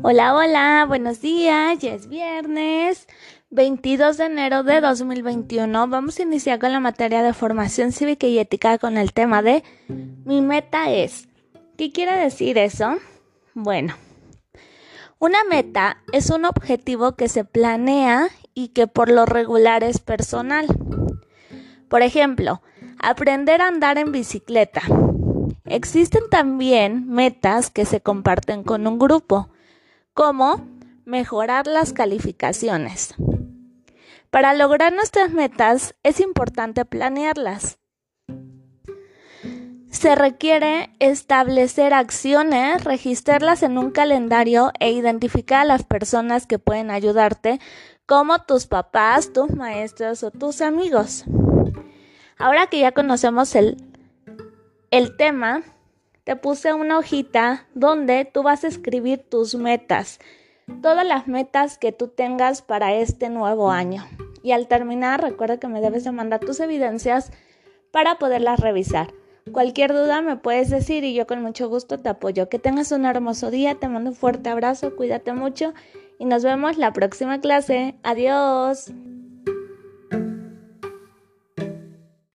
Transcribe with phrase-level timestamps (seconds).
[0.00, 3.08] Hola, hola, buenos días, ya es viernes
[3.50, 5.88] 22 de enero de 2021.
[5.88, 9.64] Vamos a iniciar con la materia de formación cívica y ética con el tema de
[9.88, 11.28] mi meta es.
[11.76, 12.96] ¿Qué quiere decir eso?
[13.54, 13.96] Bueno,
[15.18, 20.66] una meta es un objetivo que se planea y que por lo regular es personal.
[21.88, 22.62] Por ejemplo,
[23.00, 24.82] aprender a andar en bicicleta.
[25.64, 29.48] Existen también metas que se comparten con un grupo
[30.18, 30.66] como
[31.04, 33.14] mejorar las calificaciones.
[34.30, 37.78] Para lograr nuestras metas es importante planearlas.
[39.90, 46.90] Se requiere establecer acciones, registrarlas en un calendario e identificar a las personas que pueden
[46.90, 47.60] ayudarte,
[48.04, 51.26] como tus papás, tus maestros o tus amigos.
[52.38, 53.76] Ahora que ya conocemos el,
[54.90, 55.62] el tema,
[56.28, 60.20] te puse una hojita donde tú vas a escribir tus metas,
[60.82, 64.06] todas las metas que tú tengas para este nuevo año.
[64.42, 67.32] Y al terminar, recuerda que me debes de mandar tus evidencias
[67.92, 69.14] para poderlas revisar.
[69.52, 72.50] Cualquier duda me puedes decir y yo con mucho gusto te apoyo.
[72.50, 75.72] Que tengas un hermoso día, te mando un fuerte abrazo, cuídate mucho
[76.18, 77.94] y nos vemos la próxima clase.
[78.02, 78.92] Adiós.